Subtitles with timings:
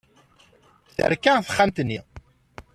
[0.95, 1.99] Terka texxamt-nni.